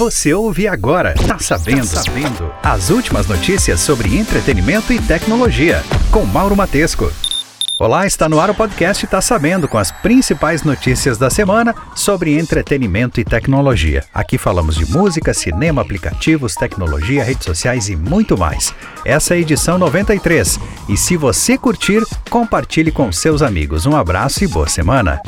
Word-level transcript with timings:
Você 0.00 0.32
ouve 0.32 0.66
agora, 0.66 1.12
tá 1.28 1.38
sabendo, 1.38 1.86
tá 1.86 2.02
sabendo. 2.02 2.50
As 2.62 2.88
últimas 2.88 3.26
notícias 3.26 3.80
sobre 3.80 4.16
entretenimento 4.16 4.94
e 4.94 4.98
tecnologia, 4.98 5.84
com 6.10 6.24
Mauro 6.24 6.56
Matesco. 6.56 7.12
Olá, 7.78 8.06
está 8.06 8.26
no 8.26 8.40
ar 8.40 8.48
o 8.48 8.54
podcast 8.54 9.06
Tá 9.06 9.20
Sabendo 9.20 9.68
com 9.68 9.76
as 9.76 9.92
principais 9.92 10.62
notícias 10.62 11.18
da 11.18 11.28
semana 11.28 11.74
sobre 11.94 12.38
entretenimento 12.38 13.20
e 13.20 13.24
tecnologia. 13.26 14.02
Aqui 14.14 14.38
falamos 14.38 14.74
de 14.74 14.90
música, 14.90 15.34
cinema, 15.34 15.82
aplicativos, 15.82 16.54
tecnologia, 16.54 17.22
redes 17.22 17.44
sociais 17.44 17.90
e 17.90 17.96
muito 17.96 18.38
mais. 18.38 18.74
Essa 19.04 19.34
é 19.34 19.36
a 19.36 19.40
edição 19.40 19.76
93. 19.76 20.58
E 20.88 20.96
se 20.96 21.14
você 21.14 21.58
curtir, 21.58 22.02
compartilhe 22.30 22.90
com 22.90 23.12
seus 23.12 23.42
amigos. 23.42 23.84
Um 23.84 23.94
abraço 23.94 24.42
e 24.44 24.48
boa 24.48 24.66
semana. 24.66 25.20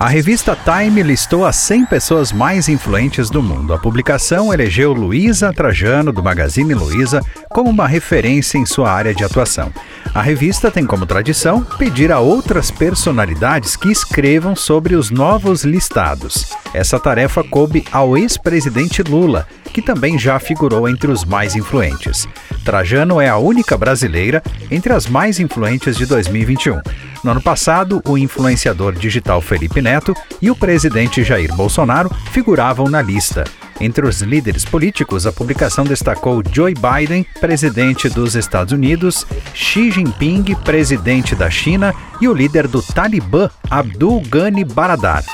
A 0.00 0.08
revista 0.08 0.56
Time 0.56 1.02
listou 1.02 1.44
as 1.44 1.56
100 1.56 1.84
pessoas 1.84 2.32
mais 2.32 2.70
influentes 2.70 3.28
do 3.28 3.42
mundo. 3.42 3.74
A 3.74 3.78
publicação 3.78 4.50
elegeu 4.50 4.94
Luísa 4.94 5.52
Trajano, 5.52 6.10
do 6.10 6.22
Magazine 6.22 6.72
Luiza, 6.72 7.20
como 7.50 7.68
uma 7.68 7.86
referência 7.86 8.56
em 8.56 8.64
sua 8.64 8.90
área 8.90 9.14
de 9.14 9.22
atuação. 9.22 9.70
A 10.12 10.20
revista 10.20 10.70
tem 10.70 10.84
como 10.84 11.06
tradição 11.06 11.62
pedir 11.78 12.10
a 12.10 12.18
outras 12.18 12.70
personalidades 12.70 13.76
que 13.76 13.90
escrevam 13.90 14.56
sobre 14.56 14.96
os 14.96 15.10
novos 15.10 15.62
listados. 15.62 16.50
Essa 16.74 16.98
tarefa 16.98 17.44
coube 17.44 17.84
ao 17.92 18.18
ex-presidente 18.18 19.02
Lula, 19.02 19.46
que 19.72 19.80
também 19.80 20.18
já 20.18 20.38
figurou 20.38 20.88
entre 20.88 21.10
os 21.10 21.24
mais 21.24 21.54
influentes. 21.54 22.26
Trajano 22.64 23.20
é 23.20 23.28
a 23.28 23.38
única 23.38 23.76
brasileira 23.78 24.42
entre 24.70 24.92
as 24.92 25.06
mais 25.06 25.38
influentes 25.38 25.96
de 25.96 26.06
2021. 26.06 26.80
No 27.22 27.30
ano 27.30 27.40
passado, 27.40 28.02
o 28.06 28.18
influenciador 28.18 28.92
digital 28.92 29.40
Felipe 29.40 29.80
Neto 29.80 30.14
e 30.42 30.50
o 30.50 30.56
presidente 30.56 31.22
Jair 31.22 31.54
Bolsonaro 31.54 32.10
figuravam 32.32 32.88
na 32.88 33.00
lista. 33.00 33.44
Entre 33.80 34.06
os 34.06 34.20
líderes 34.20 34.64
políticos, 34.64 35.26
a 35.26 35.32
publicação 35.32 35.84
destacou 35.84 36.42
Joe 36.52 36.74
Biden, 36.74 37.24
presidente 37.40 38.10
dos 38.10 38.34
Estados 38.34 38.74
Unidos, 38.74 39.26
Xi 39.54 39.90
Jinping, 39.90 40.54
presidente 40.56 41.34
da 41.34 41.48
China, 41.48 41.94
e 42.20 42.28
o 42.28 42.34
líder 42.34 42.68
do 42.68 42.82
Talibã, 42.82 43.48
Abdul 43.70 44.20
Ghani 44.20 44.64
Baradar. 44.64 45.24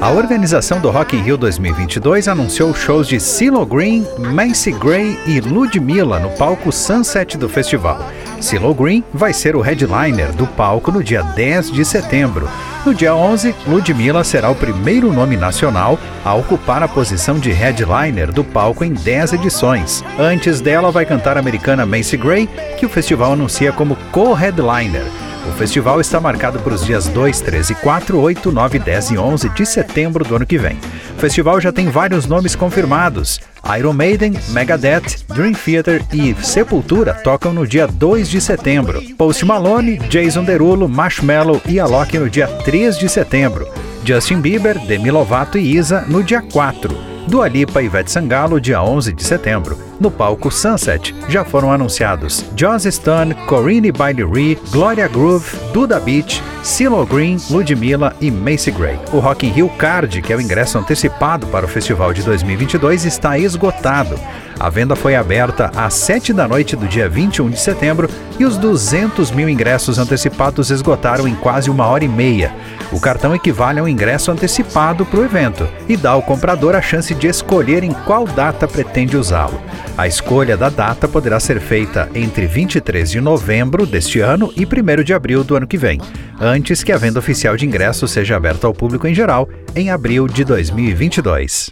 A 0.00 0.10
organização 0.10 0.80
do 0.80 0.90
Rock 0.90 1.16
in 1.16 1.22
Rio 1.22 1.36
2022 1.36 2.26
anunciou 2.26 2.74
shows 2.74 3.06
de 3.06 3.20
CeeLo 3.20 3.64
Green, 3.64 4.04
Macy 4.18 4.72
Gray 4.72 5.16
e 5.26 5.40
Ludmilla 5.40 6.18
no 6.18 6.30
palco 6.30 6.72
Sunset 6.72 7.36
do 7.36 7.48
festival. 7.48 7.98
CeeLo 8.42 8.74
Green 8.74 9.04
vai 9.14 9.32
ser 9.32 9.54
o 9.54 9.60
headliner 9.60 10.32
do 10.32 10.46
palco 10.46 10.90
no 10.90 11.02
dia 11.02 11.22
10 11.22 11.70
de 11.70 11.84
setembro. 11.84 12.48
No 12.84 12.92
dia 12.92 13.14
11, 13.14 13.54
Ludmilla 13.66 14.24
será 14.24 14.50
o 14.50 14.54
primeiro 14.56 15.12
nome 15.12 15.36
nacional 15.36 15.98
a 16.24 16.34
ocupar 16.34 16.82
a 16.82 16.88
posição 16.88 17.38
de 17.38 17.52
headliner 17.52 18.32
do 18.32 18.42
palco 18.42 18.84
em 18.84 18.92
10 18.92 19.34
edições. 19.34 20.02
Antes 20.18 20.60
dela 20.60 20.90
vai 20.90 21.06
cantar 21.06 21.36
a 21.36 21.40
americana 21.40 21.86
Macy 21.86 22.16
Gray, 22.16 22.48
que 22.76 22.84
o 22.84 22.88
festival 22.88 23.34
anuncia 23.34 23.72
como 23.72 23.96
co-headliner. 24.10 25.04
O 25.52 25.54
festival 25.54 26.00
está 26.00 26.18
marcado 26.18 26.58
para 26.60 26.72
os 26.72 26.84
dias 26.84 27.06
2, 27.08 27.40
13, 27.42 27.74
4, 27.74 28.18
8, 28.18 28.50
9, 28.50 28.78
10 28.78 29.10
e 29.10 29.18
11 29.18 29.48
de 29.50 29.66
setembro 29.66 30.24
do 30.24 30.34
ano 30.34 30.46
que 30.46 30.56
vem. 30.56 30.78
O 31.16 31.20
festival 31.20 31.60
já 31.60 31.70
tem 31.70 31.90
vários 31.90 32.26
nomes 32.26 32.56
confirmados. 32.56 33.38
Iron 33.78 33.92
Maiden, 33.92 34.32
Megadeth, 34.48 35.24
Dream 35.28 35.52
Theater 35.52 36.02
e 36.10 36.34
Sepultura 36.42 37.12
tocam 37.12 37.52
no 37.52 37.66
dia 37.66 37.86
2 37.86 38.30
de 38.30 38.40
setembro. 38.40 39.02
Post 39.16 39.44
Malone, 39.44 39.98
Jason 40.08 40.42
Derulo, 40.42 40.88
Marshmello 40.88 41.60
e 41.68 41.78
Alok 41.78 42.18
no 42.18 42.30
dia 42.30 42.48
3 42.48 42.98
de 42.98 43.08
setembro. 43.08 43.68
Justin 44.04 44.40
Bieber, 44.40 44.78
Demi 44.86 45.10
Lovato 45.10 45.58
e 45.58 45.76
Isa 45.76 46.00
no 46.08 46.24
dia 46.24 46.40
4. 46.40 46.96
Dua 47.28 47.48
Lipa 47.48 47.80
e 47.80 47.86
Ivete 47.86 48.10
Sangalo, 48.10 48.60
dia 48.60 48.82
11 48.82 49.12
de 49.12 49.22
setembro. 49.22 49.78
No 50.00 50.10
palco 50.10 50.50
Sunset, 50.50 51.14
já 51.28 51.44
foram 51.44 51.72
anunciados 51.72 52.44
Joss 52.58 52.90
Stone, 52.90 53.34
Corinne 53.46 53.92
Bailey 53.92 54.58
Gloria 54.70 55.06
Groove, 55.06 55.56
Duda 55.72 56.00
Beach, 56.00 56.42
CeeLo 56.62 57.06
Green, 57.06 57.36
Ludmilla 57.48 58.14
e 58.20 58.30
Macy 58.30 58.70
Gray. 58.70 58.98
O 59.12 59.18
Rock 59.18 59.46
in 59.46 59.50
Rio 59.50 59.68
Card, 59.70 60.20
que 60.20 60.32
é 60.32 60.36
o 60.36 60.40
ingresso 60.40 60.78
antecipado 60.78 61.46
para 61.46 61.64
o 61.64 61.68
festival 61.68 62.12
de 62.12 62.22
2022, 62.22 63.04
está 63.04 63.38
esgotado. 63.38 64.18
A 64.62 64.70
venda 64.70 64.94
foi 64.94 65.16
aberta 65.16 65.72
às 65.74 65.92
7 65.94 66.32
da 66.32 66.46
noite 66.46 66.76
do 66.76 66.86
dia 66.86 67.08
21 67.08 67.50
de 67.50 67.58
setembro 67.58 68.08
e 68.38 68.44
os 68.44 68.56
200 68.56 69.32
mil 69.32 69.48
ingressos 69.48 69.98
antecipados 69.98 70.70
esgotaram 70.70 71.26
em 71.26 71.34
quase 71.34 71.68
uma 71.68 71.84
hora 71.88 72.04
e 72.04 72.08
meia. 72.08 72.54
O 72.92 73.00
cartão 73.00 73.34
equivale 73.34 73.80
a 73.80 73.82
um 73.82 73.88
ingresso 73.88 74.30
antecipado 74.30 75.04
para 75.04 75.18
o 75.18 75.24
evento 75.24 75.68
e 75.88 75.96
dá 75.96 76.10
ao 76.10 76.22
comprador 76.22 76.76
a 76.76 76.80
chance 76.80 77.12
de 77.12 77.26
escolher 77.26 77.82
em 77.82 77.90
qual 77.90 78.24
data 78.24 78.68
pretende 78.68 79.16
usá-lo. 79.16 79.60
A 79.98 80.06
escolha 80.06 80.56
da 80.56 80.68
data 80.68 81.08
poderá 81.08 81.40
ser 81.40 81.60
feita 81.60 82.08
entre 82.14 82.46
23 82.46 83.10
de 83.10 83.20
novembro 83.20 83.84
deste 83.84 84.20
ano 84.20 84.52
e 84.56 84.64
1 84.64 85.02
de 85.02 85.12
abril 85.12 85.42
do 85.42 85.56
ano 85.56 85.66
que 85.66 85.76
vem, 85.76 86.00
antes 86.40 86.84
que 86.84 86.92
a 86.92 86.98
venda 86.98 87.18
oficial 87.18 87.56
de 87.56 87.66
ingressos 87.66 88.12
seja 88.12 88.36
aberta 88.36 88.68
ao 88.68 88.72
público 88.72 89.08
em 89.08 89.14
geral 89.14 89.48
em 89.74 89.90
abril 89.90 90.28
de 90.28 90.44
2022. 90.44 91.68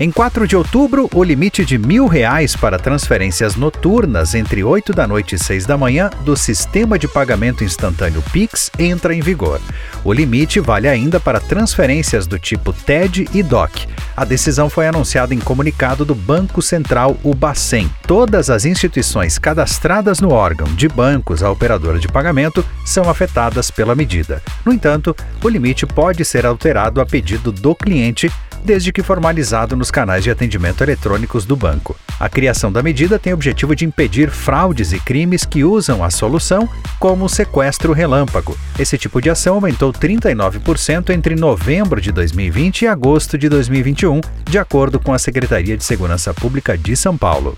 Em 0.00 0.12
4 0.12 0.46
de 0.46 0.54
outubro, 0.54 1.10
o 1.12 1.24
limite 1.24 1.64
de 1.64 1.76
mil 1.76 2.06
reais 2.06 2.54
para 2.54 2.78
transferências 2.78 3.56
noturnas 3.56 4.32
entre 4.32 4.62
8 4.62 4.92
da 4.92 5.08
noite 5.08 5.34
e 5.34 5.38
6 5.40 5.66
da 5.66 5.76
manhã 5.76 6.08
do 6.20 6.36
sistema 6.36 6.96
de 6.96 7.08
pagamento 7.08 7.64
instantâneo 7.64 8.22
Pix 8.30 8.70
entra 8.78 9.12
em 9.12 9.20
vigor. 9.20 9.60
O 10.04 10.12
limite 10.12 10.60
vale 10.60 10.86
ainda 10.86 11.18
para 11.18 11.40
transferências 11.40 12.28
do 12.28 12.38
tipo 12.38 12.72
TED 12.72 13.28
e 13.34 13.42
DOC. 13.42 13.88
A 14.16 14.24
decisão 14.24 14.70
foi 14.70 14.86
anunciada 14.86 15.34
em 15.34 15.40
comunicado 15.40 16.04
do 16.04 16.14
Banco 16.14 16.62
Central, 16.62 17.16
o 17.24 17.34
Bacen. 17.34 17.90
Todas 18.06 18.50
as 18.50 18.64
instituições 18.64 19.36
cadastradas 19.36 20.20
no 20.20 20.30
órgão, 20.30 20.68
de 20.76 20.88
bancos 20.88 21.42
a 21.42 21.50
operadora 21.50 21.98
de 21.98 22.06
pagamento, 22.06 22.64
são 22.84 23.10
afetadas 23.10 23.68
pela 23.68 23.96
medida. 23.96 24.40
No 24.64 24.72
entanto, 24.72 25.14
o 25.42 25.48
limite 25.48 25.84
pode 25.86 26.24
ser 26.24 26.46
alterado 26.46 27.00
a 27.00 27.06
pedido 27.06 27.50
do 27.50 27.74
cliente 27.74 28.30
desde 28.64 28.92
que 28.92 29.02
formalizado 29.02 29.76
nos 29.76 29.90
canais 29.90 30.24
de 30.24 30.30
atendimento 30.30 30.82
eletrônicos 30.82 31.44
do 31.44 31.56
banco. 31.56 31.96
A 32.18 32.28
criação 32.28 32.72
da 32.72 32.82
medida 32.82 33.18
tem 33.18 33.32
o 33.32 33.36
objetivo 33.36 33.76
de 33.76 33.84
impedir 33.84 34.30
fraudes 34.30 34.92
e 34.92 34.98
crimes 34.98 35.44
que 35.44 35.62
usam 35.62 36.02
a 36.02 36.10
solução, 36.10 36.68
como 36.98 37.24
o 37.24 37.28
sequestro 37.28 37.92
relâmpago. 37.92 38.56
Esse 38.78 38.98
tipo 38.98 39.20
de 39.20 39.30
ação 39.30 39.54
aumentou 39.54 39.92
39% 39.92 41.10
entre 41.10 41.36
novembro 41.36 42.00
de 42.00 42.10
2020 42.10 42.82
e 42.82 42.86
agosto 42.88 43.38
de 43.38 43.48
2021, 43.48 44.20
de 44.44 44.58
acordo 44.58 44.98
com 44.98 45.12
a 45.12 45.18
Secretaria 45.18 45.76
de 45.76 45.84
Segurança 45.84 46.34
Pública 46.34 46.76
de 46.76 46.96
São 46.96 47.16
Paulo. 47.16 47.56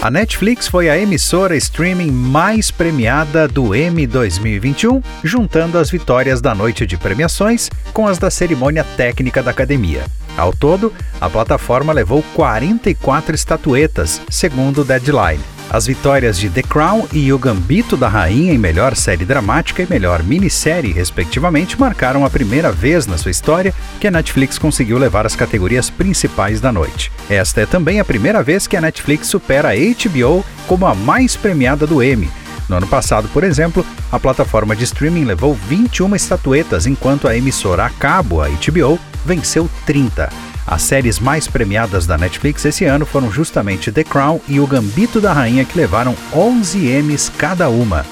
A 0.00 0.10
Netflix 0.10 0.68
foi 0.68 0.88
a 0.88 0.96
emissora 0.96 1.56
streaming 1.56 2.10
mais 2.10 2.70
premiada 2.70 3.48
do 3.48 3.74
M 3.74 4.06
2021, 4.06 5.02
juntando 5.24 5.78
as 5.78 5.90
vitórias 5.90 6.40
da 6.40 6.54
noite 6.54 6.86
de 6.86 6.96
premiações 6.96 7.68
com 7.92 8.06
as 8.06 8.18
da 8.18 8.30
cerimônia 8.30 8.84
técnica 8.96 9.42
da 9.42 9.50
academia. 9.50 10.04
Ao 10.36 10.52
todo, 10.52 10.92
a 11.20 11.28
plataforma 11.28 11.92
levou 11.92 12.22
44 12.34 13.34
estatuetas, 13.34 14.20
segundo 14.28 14.82
o 14.82 14.84
Deadline. 14.84 15.55
As 15.68 15.86
vitórias 15.86 16.38
de 16.38 16.48
The 16.48 16.62
Crown 16.62 17.06
e 17.12 17.32
O 17.32 17.38
Gambito 17.38 17.96
da 17.96 18.08
Rainha 18.08 18.52
em 18.52 18.58
melhor 18.58 18.94
série 18.94 19.24
dramática 19.24 19.82
e 19.82 19.86
melhor 19.88 20.22
minissérie, 20.22 20.92
respectivamente, 20.92 21.78
marcaram 21.78 22.24
a 22.24 22.30
primeira 22.30 22.70
vez 22.70 23.06
na 23.06 23.18
sua 23.18 23.32
história 23.32 23.74
que 24.00 24.06
a 24.06 24.10
Netflix 24.10 24.58
conseguiu 24.58 24.96
levar 24.96 25.26
as 25.26 25.34
categorias 25.34 25.90
principais 25.90 26.60
da 26.60 26.70
noite. 26.70 27.10
Esta 27.28 27.62
é 27.62 27.66
também 27.66 27.98
a 27.98 28.04
primeira 28.04 28.42
vez 28.42 28.66
que 28.66 28.76
a 28.76 28.80
Netflix 28.80 29.26
supera 29.26 29.70
a 29.70 29.74
HBO 29.74 30.44
como 30.68 30.86
a 30.86 30.94
mais 30.94 31.34
premiada 31.34 31.86
do 31.86 32.02
Emmy. 32.02 32.30
No 32.68 32.76
ano 32.76 32.86
passado, 32.86 33.28
por 33.32 33.44
exemplo, 33.44 33.84
a 34.10 34.18
plataforma 34.18 34.74
de 34.74 34.84
streaming 34.84 35.24
levou 35.24 35.54
21 35.54 36.14
estatuetas, 36.16 36.86
enquanto 36.86 37.28
a 37.28 37.36
emissora 37.36 37.86
a 37.86 37.90
cabo, 37.90 38.40
a 38.40 38.48
HBO, 38.48 38.98
venceu 39.24 39.68
30. 39.84 40.45
As 40.66 40.82
séries 40.82 41.20
mais 41.20 41.46
premiadas 41.46 42.06
da 42.06 42.18
Netflix 42.18 42.64
esse 42.64 42.84
ano 42.84 43.06
foram 43.06 43.30
justamente 43.30 43.92
The 43.92 44.02
Crown 44.02 44.40
e 44.48 44.58
O 44.58 44.66
Gambito 44.66 45.20
da 45.20 45.32
Rainha, 45.32 45.64
que 45.64 45.78
levaram 45.78 46.16
11 46.34 46.88
Emmys 46.88 47.28
cada 47.28 47.68
uma. 47.68 48.04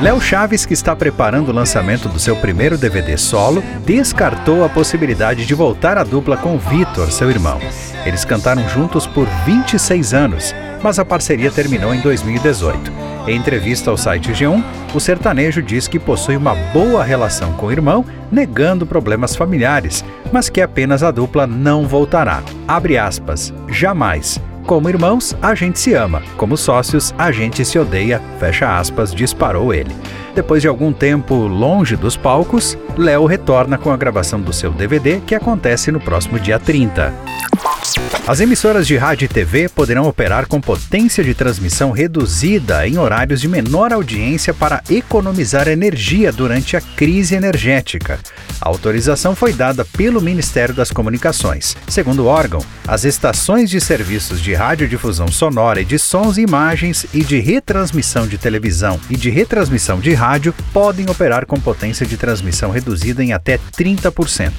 Léo 0.00 0.20
Chaves, 0.20 0.64
que 0.64 0.72
está 0.72 0.94
preparando 0.94 1.48
o 1.48 1.52
lançamento 1.52 2.08
do 2.08 2.20
seu 2.20 2.36
primeiro 2.36 2.78
DVD 2.78 3.18
solo, 3.18 3.62
descartou 3.84 4.64
a 4.64 4.68
possibilidade 4.68 5.44
de 5.44 5.54
voltar 5.54 5.98
à 5.98 6.04
dupla 6.04 6.36
com 6.36 6.56
Vitor, 6.56 7.10
seu 7.10 7.28
irmão. 7.28 7.60
Eles 8.06 8.24
cantaram 8.24 8.66
juntos 8.68 9.08
por 9.08 9.26
26 9.44 10.14
anos, 10.14 10.54
mas 10.82 10.98
a 10.98 11.04
parceria 11.04 11.50
terminou 11.50 11.94
em 11.94 12.00
2018. 12.00 13.08
Em 13.26 13.36
entrevista 13.36 13.90
ao 13.90 13.96
site 13.96 14.32
G1, 14.32 14.62
o 14.94 14.98
sertanejo 14.98 15.62
diz 15.62 15.86
que 15.86 15.98
possui 15.98 16.36
uma 16.36 16.54
boa 16.72 17.04
relação 17.04 17.52
com 17.52 17.66
o 17.66 17.72
irmão, 17.72 18.04
negando 18.32 18.86
problemas 18.86 19.36
familiares, 19.36 20.04
mas 20.32 20.48
que 20.48 20.62
apenas 20.62 21.02
a 21.02 21.10
dupla 21.10 21.46
não 21.46 21.86
voltará. 21.86 22.42
Abre 22.66 22.96
aspas, 22.96 23.52
jamais. 23.68 24.40
Como 24.66 24.88
irmãos, 24.88 25.34
a 25.40 25.54
gente 25.54 25.78
se 25.78 25.94
ama. 25.94 26.22
Como 26.36 26.54
sócios, 26.54 27.14
a 27.16 27.32
gente 27.32 27.64
se 27.64 27.78
odeia. 27.78 28.20
Fecha 28.38 28.78
aspas, 28.78 29.14
disparou 29.14 29.72
ele. 29.72 29.94
Depois 30.34 30.60
de 30.60 30.68
algum 30.68 30.92
tempo 30.92 31.34
longe 31.34 31.96
dos 31.96 32.16
palcos, 32.16 32.76
Léo 32.96 33.24
retorna 33.24 33.78
com 33.78 33.90
a 33.90 33.96
gravação 33.96 34.40
do 34.40 34.52
seu 34.52 34.70
DVD, 34.70 35.20
que 35.20 35.34
acontece 35.34 35.90
no 35.90 35.98
próximo 35.98 36.38
dia 36.38 36.58
30. 36.58 37.14
As 38.28 38.40
emissoras 38.40 38.86
de 38.86 38.94
rádio 38.94 39.24
e 39.24 39.28
TV 39.28 39.70
poderão 39.70 40.06
operar 40.06 40.46
com 40.46 40.60
potência 40.60 41.24
de 41.24 41.32
transmissão 41.32 41.92
reduzida 41.92 42.86
em 42.86 42.98
horários 42.98 43.40
de 43.40 43.48
menor 43.48 43.90
audiência 43.90 44.52
para 44.52 44.82
economizar 44.90 45.66
energia 45.66 46.30
durante 46.30 46.76
a 46.76 46.80
crise 46.82 47.34
energética. 47.34 48.18
A 48.60 48.68
autorização 48.68 49.34
foi 49.34 49.54
dada 49.54 49.82
pelo 49.82 50.20
Ministério 50.20 50.74
das 50.74 50.90
Comunicações. 50.90 51.74
Segundo 51.88 52.24
o 52.24 52.26
órgão, 52.26 52.60
as 52.86 53.04
estações 53.04 53.70
de 53.70 53.80
serviços 53.80 54.42
de 54.42 54.52
radiodifusão 54.52 55.28
sonora 55.28 55.80
e 55.80 55.84
de 55.86 55.98
sons 55.98 56.36
e 56.36 56.42
imagens 56.42 57.06
e 57.14 57.24
de 57.24 57.40
retransmissão 57.40 58.26
de 58.26 58.36
televisão 58.36 59.00
e 59.08 59.16
de 59.16 59.30
retransmissão 59.30 60.00
de 60.00 60.12
rádio 60.12 60.54
podem 60.70 61.08
operar 61.08 61.46
com 61.46 61.58
potência 61.58 62.04
de 62.04 62.18
transmissão 62.18 62.70
reduzida 62.70 63.24
em 63.24 63.32
até 63.32 63.58
30%. 63.78 64.52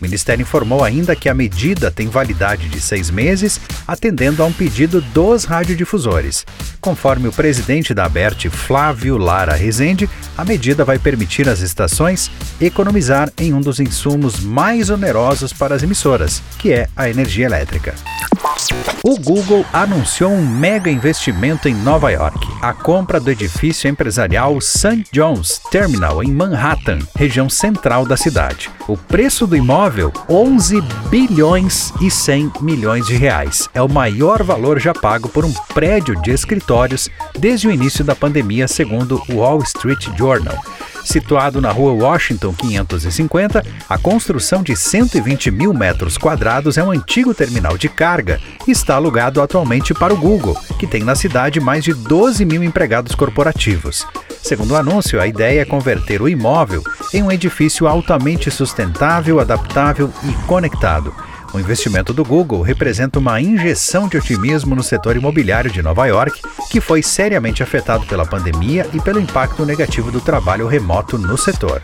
O 0.00 0.04
Ministério 0.04 0.42
informou 0.42 0.84
ainda 0.84 1.16
que 1.16 1.28
a 1.28 1.34
medida 1.34 1.90
tem 1.90 2.08
validade 2.08 2.68
de 2.68 2.80
seis 2.80 3.10
meses, 3.10 3.60
atendendo 3.86 4.42
a 4.42 4.46
um 4.46 4.52
pedido 4.52 5.00
dos 5.00 5.44
radiodifusores. 5.44 6.46
Conforme 6.80 7.28
o 7.28 7.32
presidente 7.32 7.94
da 7.94 8.04
ABERT, 8.04 8.48
Flávio 8.50 9.16
Lara 9.16 9.54
Rezende, 9.54 10.08
a 10.36 10.44
medida 10.44 10.84
vai 10.84 10.98
permitir 10.98 11.48
às 11.48 11.60
estações 11.60 12.30
economizar 12.60 13.32
em 13.38 13.54
um 13.54 13.60
dos 13.60 13.80
insumos 13.80 14.40
mais 14.40 14.90
onerosos 14.90 15.52
para 15.52 15.74
as 15.74 15.82
emissoras, 15.82 16.42
que 16.58 16.72
é 16.72 16.88
a 16.94 17.08
energia 17.08 17.46
elétrica. 17.46 17.94
O 19.02 19.18
Google 19.18 19.64
anunciou 19.72 20.32
um 20.32 20.44
mega 20.44 20.90
investimento 20.90 21.68
em 21.68 21.74
Nova 21.74 22.10
York. 22.10 22.38
A 22.60 22.72
compra 22.72 23.20
do 23.20 23.30
edifício 23.30 23.88
empresarial 23.88 24.60
St. 24.60 25.04
John's 25.12 25.60
Terminal 25.70 26.22
em 26.22 26.32
Manhattan, 26.32 26.98
região 27.14 27.48
central 27.48 28.04
da 28.04 28.16
cidade. 28.16 28.70
O 28.88 28.96
preço 28.96 29.46
do 29.46 29.56
imóvel, 29.56 30.12
11 30.28 30.80
bilhões 31.08 31.92
e 32.00 32.10
100 32.10 32.52
milhões 32.60 33.06
de 33.06 33.16
reais. 33.16 33.68
É 33.72 33.80
o 33.80 33.88
maior 33.88 34.42
valor 34.42 34.80
já 34.80 34.92
pago 34.92 35.28
por 35.28 35.44
um 35.44 35.52
prédio 35.74 36.20
de 36.20 36.30
escritórios 36.30 37.08
desde 37.38 37.68
o 37.68 37.70
início 37.70 38.04
da 38.04 38.14
pandemia, 38.14 38.66
segundo 38.66 39.22
o 39.28 39.36
Wall 39.36 39.62
Street 39.62 40.08
Journal. 40.16 40.56
Situado 41.06 41.60
na 41.60 41.70
rua 41.70 41.92
Washington 41.92 42.52
550, 42.52 43.64
a 43.88 43.96
construção 43.96 44.60
de 44.60 44.74
120 44.74 45.52
mil 45.52 45.72
metros 45.72 46.18
quadrados 46.18 46.76
é 46.76 46.82
um 46.82 46.90
antigo 46.90 47.32
terminal 47.32 47.78
de 47.78 47.88
carga 47.88 48.40
e 48.66 48.72
está 48.72 48.96
alugado 48.96 49.40
atualmente 49.40 49.94
para 49.94 50.12
o 50.12 50.16
Google, 50.16 50.56
que 50.80 50.86
tem 50.86 51.04
na 51.04 51.14
cidade 51.14 51.60
mais 51.60 51.84
de 51.84 51.94
12 51.94 52.44
mil 52.44 52.64
empregados 52.64 53.14
corporativos. 53.14 54.04
Segundo 54.42 54.72
o 54.72 54.76
anúncio, 54.76 55.20
a 55.20 55.28
ideia 55.28 55.60
é 55.60 55.64
converter 55.64 56.20
o 56.20 56.28
imóvel 56.28 56.82
em 57.14 57.22
um 57.22 57.30
edifício 57.30 57.86
altamente 57.86 58.50
sustentável, 58.50 59.38
adaptável 59.38 60.12
e 60.24 60.32
conectado 60.48 61.14
o 61.56 61.60
investimento 61.60 62.12
do 62.12 62.24
Google 62.24 62.60
representa 62.60 63.18
uma 63.18 63.40
injeção 63.40 64.08
de 64.08 64.16
otimismo 64.16 64.74
no 64.74 64.82
setor 64.82 65.16
imobiliário 65.16 65.70
de 65.70 65.82
Nova 65.82 66.06
York, 66.06 66.40
que 66.70 66.80
foi 66.80 67.02
seriamente 67.02 67.62
afetado 67.62 68.04
pela 68.06 68.26
pandemia 68.26 68.86
e 68.92 69.00
pelo 69.00 69.18
impacto 69.18 69.64
negativo 69.64 70.10
do 70.10 70.20
trabalho 70.20 70.66
remoto 70.66 71.16
no 71.18 71.36
setor. 71.38 71.80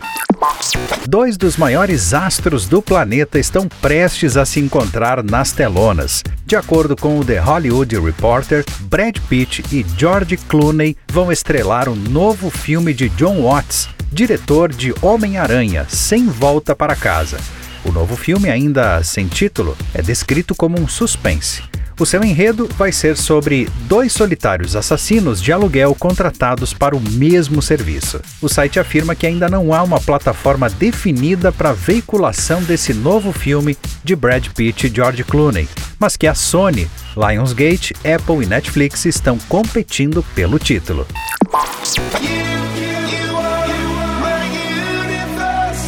Dois 1.07 1.37
dos 1.37 1.57
maiores 1.57 2.13
astros 2.13 2.67
do 2.67 2.81
planeta 2.81 3.39
estão 3.39 3.67
prestes 3.67 4.37
a 4.37 4.45
se 4.45 4.59
encontrar 4.59 5.23
nas 5.23 5.51
telonas. 5.51 6.21
De 6.45 6.55
acordo 6.55 6.95
com 6.95 7.19
o 7.19 7.25
The 7.25 7.39
Hollywood 7.39 7.99
Reporter, 7.99 8.63
Brad 8.81 9.17
Pitt 9.27 9.63
e 9.71 9.85
George 9.97 10.37
Clooney 10.37 10.95
vão 11.11 11.31
estrelar 11.31 11.89
um 11.89 11.95
novo 11.95 12.49
filme 12.49 12.93
de 12.93 13.09
John 13.09 13.41
Watts, 13.41 13.89
diretor 14.11 14.71
de 14.71 14.93
Homem-Aranha, 15.01 15.85
Sem 15.89 16.27
Volta 16.27 16.75
para 16.75 16.95
Casa. 16.95 17.37
O 17.85 17.91
novo 17.91 18.15
filme, 18.15 18.49
ainda 18.49 19.03
sem 19.03 19.27
título, 19.27 19.77
é 19.93 20.01
descrito 20.01 20.55
como 20.55 20.79
um 20.79 20.87
suspense. 20.87 21.61
O 21.99 22.05
seu 22.05 22.23
enredo 22.23 22.67
vai 22.75 22.91
ser 22.91 23.15
sobre 23.15 23.69
dois 23.87 24.11
solitários 24.11 24.75
assassinos 24.75 25.41
de 25.41 25.51
aluguel 25.51 25.93
contratados 25.93 26.73
para 26.73 26.95
o 26.95 26.99
mesmo 26.99 27.61
serviço. 27.61 28.19
O 28.41 28.49
site 28.49 28.79
afirma 28.79 29.13
que 29.13 29.27
ainda 29.27 29.47
não 29.47 29.73
há 29.73 29.83
uma 29.83 29.99
plataforma 29.99 30.69
definida 30.69 31.51
para 31.51 31.69
a 31.69 31.73
veiculação 31.73 32.63
desse 32.63 32.93
novo 32.93 33.31
filme 33.31 33.77
de 34.03 34.15
Brad 34.15 34.47
Pitt 34.47 34.87
e 34.87 34.93
George 34.93 35.23
Clooney, 35.23 35.67
mas 35.99 36.17
que 36.17 36.25
a 36.25 36.33
Sony, 36.33 36.89
Lionsgate, 37.15 37.93
Apple 37.99 38.43
e 38.43 38.47
Netflix 38.47 39.05
estão 39.05 39.37
competindo 39.47 40.23
pelo 40.33 40.57
título. 40.57 41.05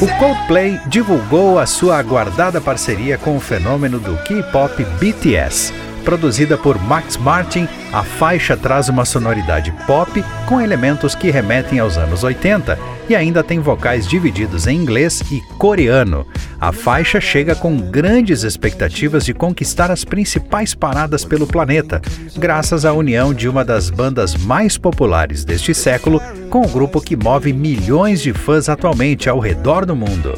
O 0.01 0.07
Coldplay 0.19 0.77
divulgou 0.87 1.57
a 1.57 1.65
sua 1.65 1.97
aguardada 1.97 2.59
parceria 2.59 3.17
com 3.17 3.37
o 3.37 3.39
fenômeno 3.39 3.97
do 3.97 4.17
K-pop 4.23 4.83
BTS. 4.99 5.84
Produzida 6.05 6.55
por 6.55 6.79
Max 6.79 7.17
Martin, 7.17 7.67
a 7.91 8.03
faixa 8.03 8.55
traz 8.55 8.89
uma 8.89 9.03
sonoridade 9.03 9.73
pop 9.87 10.23
com 10.45 10.61
elementos 10.61 11.15
que 11.15 11.31
remetem 11.31 11.79
aos 11.79 11.97
anos 11.97 12.23
80 12.23 12.77
e 13.09 13.15
ainda 13.15 13.43
tem 13.43 13.59
vocais 13.59 14.07
divididos 14.07 14.67
em 14.67 14.77
inglês 14.77 15.23
e 15.31 15.41
coreano. 15.57 16.25
A 16.61 16.71
faixa 16.71 17.19
chega 17.19 17.55
com 17.55 17.75
grandes 17.75 18.43
expectativas 18.43 19.25
de 19.25 19.33
conquistar 19.33 19.89
as 19.89 20.05
principais 20.05 20.75
paradas 20.75 21.25
pelo 21.25 21.47
planeta, 21.47 21.99
graças 22.37 22.85
à 22.85 22.93
união 22.93 23.33
de 23.33 23.49
uma 23.49 23.65
das 23.65 23.89
bandas 23.89 24.35
mais 24.35 24.77
populares 24.77 25.43
deste 25.43 25.73
século 25.73 26.21
com 26.51 26.61
o 26.61 26.69
grupo 26.69 27.01
que 27.01 27.15
move 27.15 27.51
milhões 27.51 28.21
de 28.21 28.31
fãs 28.31 28.69
atualmente 28.69 29.27
ao 29.27 29.39
redor 29.39 29.87
do 29.87 29.95
mundo. 29.95 30.35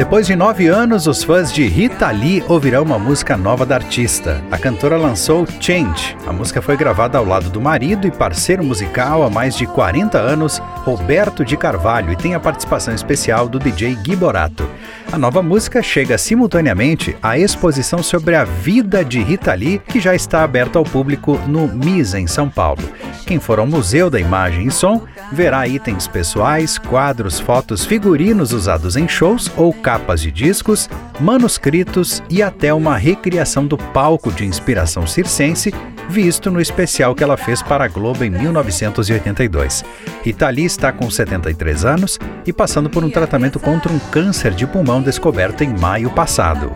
Depois 0.00 0.26
de 0.26 0.34
nove 0.34 0.66
anos, 0.66 1.06
os 1.06 1.22
fãs 1.22 1.52
de 1.52 1.68
Rita 1.68 2.10
Lee 2.10 2.42
ouvirão 2.48 2.82
uma 2.82 2.98
música 2.98 3.36
nova 3.36 3.66
da 3.66 3.74
artista. 3.74 4.42
A 4.50 4.56
cantora 4.56 4.96
lançou 4.96 5.46
Change. 5.60 6.16
A 6.26 6.32
música 6.32 6.62
foi 6.62 6.74
gravada 6.74 7.18
ao 7.18 7.24
lado 7.26 7.50
do 7.50 7.60
marido 7.60 8.06
e 8.06 8.10
parceiro 8.10 8.64
musical 8.64 9.22
há 9.22 9.28
mais 9.28 9.54
de 9.54 9.66
40 9.66 10.16
anos, 10.16 10.58
Roberto 10.86 11.44
de 11.44 11.54
Carvalho, 11.54 12.10
e 12.10 12.16
tem 12.16 12.34
a 12.34 12.40
participação 12.40 12.94
especial 12.94 13.46
do 13.46 13.58
DJ 13.58 13.94
Gui 13.96 14.16
Borato. 14.16 14.66
A 15.12 15.18
nova 15.18 15.42
música 15.42 15.82
chega 15.82 16.16
simultaneamente 16.16 17.14
à 17.22 17.38
exposição 17.38 18.02
sobre 18.02 18.34
a 18.36 18.44
vida 18.44 19.04
de 19.04 19.20
Rita 19.20 19.52
Lee, 19.52 19.82
que 19.86 20.00
já 20.00 20.14
está 20.14 20.42
aberta 20.42 20.78
ao 20.78 20.84
público 20.84 21.38
no 21.46 21.68
MISA, 21.68 22.18
em 22.18 22.26
São 22.26 22.48
Paulo. 22.48 22.82
Quem 23.26 23.38
for 23.38 23.58
ao 23.58 23.66
Museu 23.66 24.08
da 24.08 24.18
Imagem 24.18 24.66
e 24.66 24.70
Som 24.70 25.02
verá 25.32 25.66
itens 25.66 26.06
pessoais, 26.06 26.78
quadros, 26.78 27.38
fotos, 27.38 27.84
figurinos 27.84 28.52
usados 28.52 28.96
em 28.96 29.08
shows 29.08 29.50
ou 29.56 29.72
capas 29.72 30.20
de 30.20 30.30
discos, 30.30 30.88
manuscritos 31.20 32.22
e 32.28 32.42
até 32.42 32.72
uma 32.72 32.96
recriação 32.96 33.66
do 33.66 33.76
palco 33.76 34.32
de 34.32 34.44
inspiração 34.44 35.06
circense 35.06 35.72
visto 36.10 36.50
no 36.50 36.60
especial 36.60 37.14
que 37.14 37.22
ela 37.22 37.36
fez 37.36 37.62
para 37.62 37.84
a 37.84 37.88
Globo 37.88 38.24
em 38.24 38.30
1982. 38.30 39.84
Rita 40.22 40.48
Lee 40.50 40.64
está 40.64 40.92
com 40.92 41.08
73 41.08 41.84
anos 41.84 42.18
e 42.44 42.52
passando 42.52 42.90
por 42.90 43.04
um 43.04 43.10
tratamento 43.10 43.60
contra 43.60 43.92
um 43.92 43.98
câncer 43.98 44.52
de 44.52 44.66
pulmão 44.66 45.00
descoberto 45.00 45.62
em 45.62 45.68
maio 45.78 46.10
passado. 46.10 46.72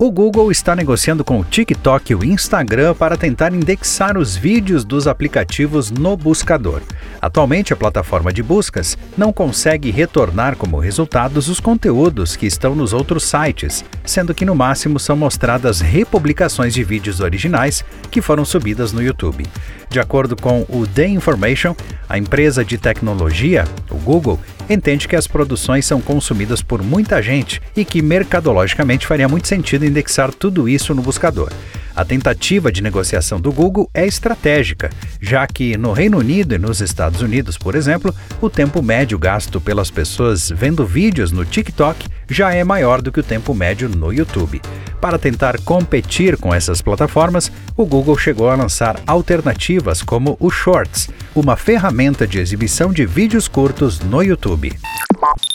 O 0.00 0.12
Google 0.12 0.52
está 0.52 0.76
negociando 0.76 1.24
com 1.24 1.40
o 1.40 1.44
TikTok 1.44 2.12
e 2.12 2.14
o 2.14 2.24
Instagram 2.24 2.94
para 2.94 3.16
tentar 3.16 3.52
indexar 3.52 4.16
os 4.16 4.36
vídeos 4.36 4.84
dos 4.84 5.08
aplicativos 5.08 5.90
no 5.90 6.16
buscador. 6.16 6.82
Atualmente, 7.20 7.72
a 7.72 7.76
plataforma 7.76 8.32
de 8.32 8.40
buscas 8.40 8.96
não 9.16 9.32
consegue 9.32 9.90
retornar 9.90 10.54
como 10.54 10.78
resultados 10.78 11.48
os 11.48 11.58
conteúdos 11.58 12.36
que 12.36 12.46
estão 12.46 12.76
nos 12.76 12.92
outros 12.92 13.24
sites, 13.24 13.84
sendo 14.04 14.32
que 14.32 14.44
no 14.44 14.54
máximo 14.54 15.00
são 15.00 15.16
mostradas 15.16 15.80
republicações 15.80 16.72
de 16.72 16.84
vídeos 16.84 17.18
originais 17.18 17.84
que 18.08 18.22
foram 18.22 18.44
subidas 18.44 18.92
no 18.92 19.02
YouTube. 19.02 19.46
De 19.90 19.98
acordo 19.98 20.36
com 20.36 20.66
o 20.68 20.86
The 20.86 21.08
Information, 21.08 21.74
a 22.08 22.18
empresa 22.18 22.64
de 22.64 22.76
tecnologia, 22.76 23.64
o 23.90 23.96
Google, 23.96 24.38
entende 24.68 25.08
que 25.08 25.16
as 25.16 25.26
produções 25.26 25.86
são 25.86 26.00
consumidas 26.00 26.60
por 26.60 26.82
muita 26.82 27.22
gente 27.22 27.62
e 27.74 27.84
que 27.84 28.02
mercadologicamente 28.02 29.06
faria 29.06 29.28
muito 29.28 29.48
sentido 29.48 29.86
indexar 29.86 30.32
tudo 30.32 30.68
isso 30.68 30.94
no 30.94 31.00
buscador. 31.00 31.50
A 31.98 32.04
tentativa 32.04 32.70
de 32.70 32.80
negociação 32.80 33.40
do 33.40 33.50
Google 33.50 33.90
é 33.92 34.06
estratégica, 34.06 34.88
já 35.20 35.44
que 35.48 35.76
no 35.76 35.92
Reino 35.92 36.18
Unido 36.18 36.54
e 36.54 36.58
nos 36.58 36.80
Estados 36.80 37.20
Unidos, 37.22 37.58
por 37.58 37.74
exemplo, 37.74 38.14
o 38.40 38.48
tempo 38.48 38.80
médio 38.80 39.18
gasto 39.18 39.60
pelas 39.60 39.90
pessoas 39.90 40.48
vendo 40.48 40.86
vídeos 40.86 41.32
no 41.32 41.44
TikTok 41.44 42.06
já 42.30 42.54
é 42.54 42.62
maior 42.62 43.02
do 43.02 43.10
que 43.10 43.18
o 43.18 43.22
tempo 43.24 43.52
médio 43.52 43.88
no 43.88 44.12
YouTube. 44.12 44.62
Para 45.00 45.18
tentar 45.18 45.60
competir 45.62 46.36
com 46.36 46.54
essas 46.54 46.80
plataformas, 46.80 47.50
o 47.76 47.84
Google 47.84 48.16
chegou 48.16 48.48
a 48.48 48.54
lançar 48.54 49.00
alternativas 49.04 50.00
como 50.00 50.36
o 50.38 50.50
Shorts, 50.50 51.08
uma 51.38 51.56
ferramenta 51.56 52.26
de 52.26 52.38
exibição 52.38 52.92
de 52.92 53.06
vídeos 53.06 53.46
curtos 53.46 54.00
no 54.00 54.22
YouTube. 54.22 54.72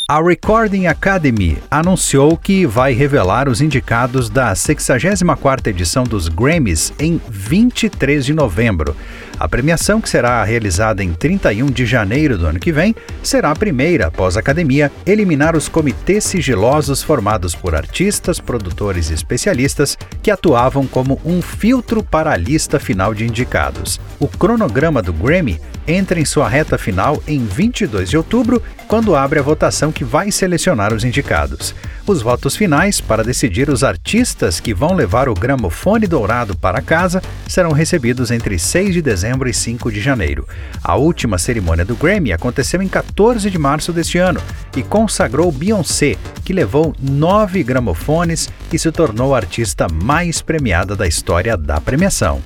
A 0.08 0.22
Recording 0.22 0.88
Academy 0.88 1.58
anunciou 1.72 2.38
que 2.38 2.66
vai 2.66 2.94
revelar 2.94 3.50
os 3.50 3.62
indicados 3.62 4.30
da 4.30 4.54
64ª 4.54 5.68
edição 5.68 6.04
dos 6.04 6.28
Grammys 6.28 6.94
em 7.00 7.20
23 7.30 8.26
de 8.26 8.34
novembro. 8.34 8.96
A 9.40 9.48
premiação, 9.48 10.00
que 10.00 10.10
será 10.10 10.44
realizada 10.44 11.04
em 11.04 11.14
31 11.14 11.66
de 11.68 11.86
janeiro 11.86 12.38
do 12.38 12.46
ano 12.46 12.60
que 12.60 12.72
vem, 12.72 12.96
será 13.22 13.52
a 13.52 13.56
primeira, 13.56 14.08
após 14.08 14.38
a 14.38 14.40
academia, 14.40 14.92
eliminar 15.06 15.56
os 15.56 15.68
comitês 15.68 16.24
sigilosos 16.24 17.02
formados 17.02 17.56
por 17.56 17.74
artistas, 17.74 18.40
produtores 18.40 19.10
e 19.10 19.14
especialistas 19.14 19.98
que 20.22 20.30
atuavam 20.32 20.86
como 20.86 21.20
um 21.26 21.42
filtro 21.42 22.04
para 22.04 22.32
a 22.32 22.38
lista 22.38 22.80
final 22.80 23.14
de 23.14 23.26
indicados. 23.26 24.00
O 24.20 24.28
cronograma 24.28 25.02
do 25.02 25.12
Grammy 25.12 25.60
entra 25.88 26.20
em 26.20 26.26
sua 26.26 26.48
reta 26.48 26.78
final 26.78 27.22
em 27.28 27.46
22 27.46 28.10
de 28.10 28.18
outubro, 28.18 28.62
quando 28.88 29.16
abre 29.16 29.40
a 29.40 29.44
votação 29.44 29.92
que 29.92 30.04
vai 30.04 30.32
selecionar 30.32 30.94
os 30.94 31.04
indicados. 31.04 31.74
Os 32.06 32.22
votos 32.22 32.56
finais 32.56 33.00
para 33.00 33.24
decidir 33.24 33.70
os 33.70 33.84
artistas 33.84 34.60
que 34.60 34.74
vão 34.74 34.94
levar 34.94 35.30
o 35.30 35.34
gramofone 35.34 36.06
dourado 36.06 36.56
para 36.58 36.82
casa 36.82 37.22
serão 37.48 37.72
recebidos 37.72 38.30
entre 38.30 38.60
6 38.60 38.94
de 38.94 39.02
dezembro 39.02 39.50
e 39.50 39.54
5 39.54 39.92
de 39.92 40.02
janeiro. 40.02 40.48
A 40.84 40.96
última 40.96 41.38
cerimônia 41.38 41.86
do 41.86 41.96
Grammy 41.96 42.34
aconteceu 42.34 42.82
em 42.82 42.88
14 42.88 43.50
de 43.50 43.58
março 43.58 43.94
deste 43.94 44.18
ano 44.18 44.42
e 44.76 44.84
consagrou 44.84 45.52
Beyoncé, 45.52 46.18
que 46.44 46.52
levou 46.52 46.94
nove 47.02 47.64
gramofones 47.64 48.50
e 48.72 48.78
se 48.78 48.92
tornou 48.92 49.34
a 49.34 49.38
artista 49.38 49.88
mais 49.92 50.42
premiada 50.42 50.96
da 50.96 51.08
história 51.08 51.56
da 51.56 51.80
premiação. 51.80 52.42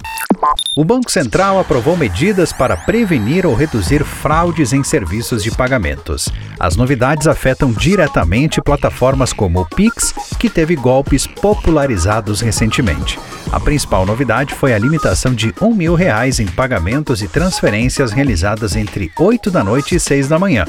O 0.76 0.86
Banco 0.86 1.12
Central 1.12 1.60
aprovou 1.60 1.98
medidas 1.98 2.54
para 2.54 2.78
prevenir 2.78 3.46
ou 3.46 3.56
reduzir 3.56 4.04
fraudes 4.04 4.74
em 4.74 4.84
serviços 4.84 5.44
de 5.44 5.52
pagamentos. 5.52 6.30
As 6.60 6.76
novidades 6.76 7.28
afetam 7.28 7.72
diretamente 7.72 8.62
plataformas 8.62 9.34
como 9.34 9.62
o 9.62 9.66
Pix, 9.66 10.14
que 10.40 10.50
teve 10.50 10.76
golpes 10.76 11.26
popularizados 11.26 12.42
recentemente. 12.42 13.20
A 13.52 13.60
principal 13.60 14.06
novidade 14.06 14.54
foi 14.54 14.74
a 14.74 14.78
limitação 14.78 15.34
de 15.34 15.54
um 15.62 15.74
mil 15.74 15.96
reais 15.96 16.40
em 16.40 16.46
pagamentos 16.46 17.22
e 17.22 17.28
transferências 17.28 18.12
realizadas 18.12 18.76
entre 18.76 19.12
8 19.18 19.50
da 19.50 19.64
noite 19.64 19.96
e 19.96 20.00
6 20.00 20.28
da 20.28 20.38
manhã. 20.38 20.66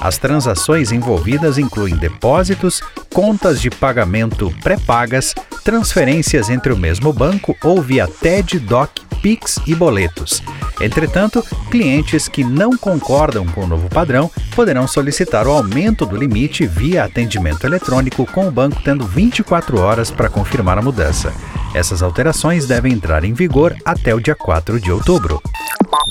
As 0.00 0.18
transações 0.18 0.90
envolvidas 0.90 1.58
incluem 1.58 1.94
depósitos, 1.94 2.82
contas 3.12 3.60
de 3.60 3.70
pagamento 3.70 4.52
pré-pagas, 4.62 5.34
transferências 5.62 6.50
entre 6.50 6.72
o 6.72 6.76
mesmo 6.76 7.12
banco 7.12 7.56
ou 7.62 7.80
via 7.80 8.08
TED, 8.08 8.58
DOC 8.58 9.11
Pix 9.22 9.60
e 9.66 9.74
boletos. 9.74 10.42
Entretanto, 10.80 11.44
clientes 11.70 12.26
que 12.26 12.42
não 12.42 12.76
concordam 12.76 13.46
com 13.46 13.62
o 13.62 13.66
novo 13.66 13.88
padrão 13.88 14.30
poderão 14.54 14.88
solicitar 14.88 15.46
o 15.46 15.52
aumento 15.52 16.04
do 16.04 16.16
limite 16.16 16.66
via 16.66 17.04
atendimento 17.04 17.64
eletrônico, 17.64 18.26
com 18.26 18.48
o 18.48 18.50
banco 18.50 18.82
tendo 18.82 19.06
24 19.06 19.78
horas 19.78 20.10
para 20.10 20.28
confirmar 20.28 20.76
a 20.76 20.82
mudança. 20.82 21.32
Essas 21.74 22.02
alterações 22.02 22.66
devem 22.66 22.92
entrar 22.92 23.24
em 23.24 23.32
vigor 23.32 23.74
até 23.84 24.14
o 24.14 24.20
dia 24.20 24.34
4 24.34 24.80
de 24.80 24.90
outubro. 24.90 25.40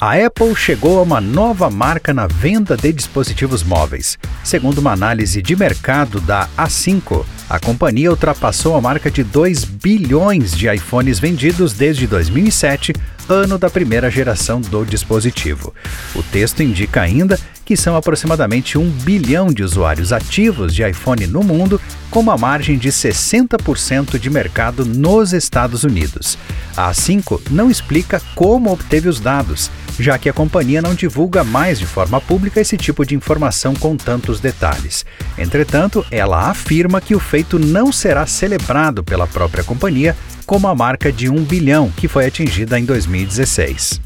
A 0.02 0.16
Apple 0.16 0.56
chegou 0.56 0.98
a 0.98 1.04
uma 1.04 1.22
nova 1.22 1.70
marca 1.70 2.12
na 2.12 2.26
venda 2.26 2.76
de 2.76 2.92
dispositivos 2.92 3.62
móveis. 3.62 4.18
Segundo 4.44 4.80
uma 4.80 4.94
análise 4.94 5.44
de 5.44 5.56
mercado 5.56 6.20
da 6.20 6.50
A5, 6.58 7.24
a 7.48 7.60
companhia 7.60 8.10
ultrapassou 8.10 8.76
a 8.76 8.82
marca 8.82 9.12
de 9.12 9.24
2 9.24 9.64
bilhões 9.64 10.58
de 10.58 10.68
iPhones 10.68 11.20
vendidos 11.20 11.74
desde 11.74 12.08
2007, 12.08 12.94
ano 13.30 13.60
da 13.60 13.70
primeira 13.70 14.10
geração 14.10 14.60
do 14.60 14.84
dispositivo. 14.84 15.72
O 16.16 16.24
texto 16.24 16.64
indica 16.64 17.02
ainda 17.04 17.40
que 17.72 17.78
são 17.78 17.96
aproximadamente 17.96 18.78
1 18.78 18.90
bilhão 18.90 19.48
de 19.48 19.64
usuários 19.64 20.12
ativos 20.12 20.76
de 20.76 20.86
iPhone 20.86 21.26
no 21.26 21.42
mundo, 21.42 21.80
com 22.10 22.20
uma 22.20 22.38
margem 22.38 22.78
de 22.78 22.90
60% 22.90 24.20
de 24.20 24.30
mercado 24.30 24.84
nos 24.84 25.32
Estados 25.32 25.86
Unidos. 25.86 26.38
A 26.76 26.92
A5 26.92 27.44
não 27.50 27.72
explica 27.72 28.22
como 28.36 28.74
obteve 28.74 29.08
os 29.08 29.22
dados, 29.22 29.72
já 29.98 30.18
que 30.18 30.28
a 30.28 30.34
companhia 30.34 30.82
não 30.82 30.94
divulga 30.94 31.46
mais 31.46 31.80
de 31.80 31.86
forma 31.86 32.20
pública 32.20 32.60
esse 32.60 32.76
tipo 32.76 33.06
de 33.06 33.16
informação 33.16 33.74
com 33.74 33.96
tantos 33.96 34.42
detalhes. 34.42 35.06
Entretanto, 35.38 36.06
ela 36.12 36.50
afirma 36.50 37.00
que 37.00 37.16
o 37.16 37.22
feito 37.22 37.58
não 37.58 37.90
será 37.90 38.28
celebrado 38.28 39.02
pela 39.02 39.26
própria 39.26 39.64
companhia 39.64 40.14
como 40.46 40.68
a 40.68 40.76
marca 40.76 41.10
de 41.10 41.30
1 41.30 41.42
bilhão 41.46 41.90
que 41.96 42.10
foi 42.10 42.26
atingida 42.26 42.78
em 42.78 42.84
2016. 42.84 44.02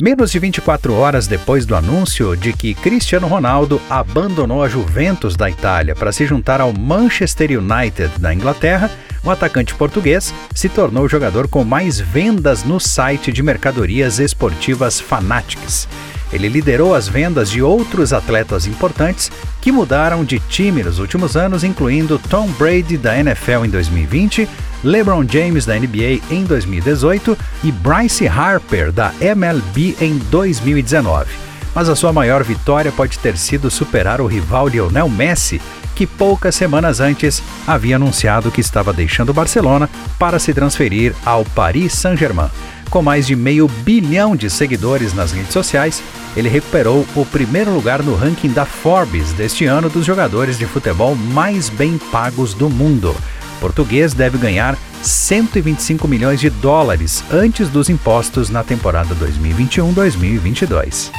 Menos 0.00 0.30
de 0.30 0.38
24 0.38 0.94
horas 0.94 1.26
depois 1.26 1.66
do 1.66 1.74
anúncio 1.74 2.36
de 2.36 2.52
que 2.52 2.74
Cristiano 2.74 3.26
Ronaldo 3.26 3.80
abandonou 3.90 4.62
a 4.62 4.68
Juventus 4.68 5.36
da 5.36 5.50
Itália 5.50 5.94
para 5.94 6.12
se 6.12 6.24
juntar 6.24 6.60
ao 6.60 6.72
Manchester 6.72 7.58
United 7.58 8.18
da 8.18 8.32
Inglaterra, 8.32 8.90
o 9.24 9.30
atacante 9.30 9.74
português 9.74 10.32
se 10.54 10.68
tornou 10.68 11.04
o 11.04 11.08
jogador 11.08 11.48
com 11.48 11.64
mais 11.64 11.98
vendas 11.98 12.62
no 12.62 12.78
site 12.78 13.32
de 13.32 13.42
mercadorias 13.42 14.18
esportivas 14.20 15.00
Fanatics. 15.00 15.88
Ele 16.32 16.48
liderou 16.48 16.94
as 16.94 17.08
vendas 17.08 17.50
de 17.50 17.62
outros 17.62 18.12
atletas 18.12 18.66
importantes 18.66 19.32
que 19.60 19.72
mudaram 19.72 20.24
de 20.24 20.38
time 20.38 20.82
nos 20.82 20.98
últimos 20.98 21.36
anos, 21.36 21.64
incluindo 21.64 22.18
Tom 22.18 22.46
Brady 22.48 22.98
da 22.98 23.18
NFL 23.18 23.64
em 23.64 23.70
2020, 23.70 24.48
LeBron 24.84 25.24
James 25.28 25.66
da 25.66 25.78
NBA 25.78 26.20
em 26.30 26.44
2018 26.44 27.36
e 27.64 27.72
Bryce 27.72 28.26
Harper 28.26 28.92
da 28.92 29.12
MLB 29.20 29.96
em 30.00 30.18
2019. 30.30 31.30
Mas 31.74 31.88
a 31.88 31.96
sua 31.96 32.12
maior 32.12 32.42
vitória 32.42 32.90
pode 32.90 33.18
ter 33.18 33.36
sido 33.36 33.70
superar 33.70 34.20
o 34.20 34.26
rival 34.26 34.68
Lionel 34.68 35.08
Messi, 35.08 35.60
que 35.94 36.06
poucas 36.06 36.54
semanas 36.54 37.00
antes 37.00 37.42
havia 37.66 37.96
anunciado 37.96 38.50
que 38.50 38.60
estava 38.60 38.92
deixando 38.92 39.34
Barcelona 39.34 39.88
para 40.18 40.38
se 40.38 40.54
transferir 40.54 41.14
ao 41.24 41.44
Paris 41.44 41.92
Saint-Germain. 41.92 42.48
Com 42.88 43.02
mais 43.02 43.26
de 43.26 43.36
meio 43.36 43.68
bilhão 43.68 44.34
de 44.34 44.48
seguidores 44.48 45.12
nas 45.12 45.32
redes 45.32 45.52
sociais, 45.52 46.02
ele 46.36 46.48
recuperou 46.48 47.06
o 47.14 47.26
primeiro 47.26 47.70
lugar 47.70 48.02
no 48.02 48.14
ranking 48.14 48.50
da 48.50 48.64
Forbes 48.64 49.32
deste 49.32 49.66
ano 49.66 49.90
dos 49.90 50.06
jogadores 50.06 50.56
de 50.56 50.66
futebol 50.66 51.14
mais 51.14 51.68
bem 51.68 51.98
pagos 51.98 52.54
do 52.54 52.70
mundo. 52.70 53.14
Português 53.58 54.14
deve 54.14 54.38
ganhar 54.38 54.78
125 55.02 56.08
milhões 56.08 56.40
de 56.40 56.50
dólares 56.50 57.22
antes 57.30 57.68
dos 57.68 57.88
impostos 57.88 58.50
na 58.50 58.64
temporada 58.64 59.14
2021-2022. 59.14 61.10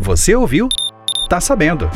Você 0.00 0.34
ouviu? 0.34 0.68
Tá 1.28 1.40
sabendo. 1.40 1.90